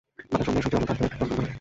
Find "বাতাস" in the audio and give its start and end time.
0.31-0.47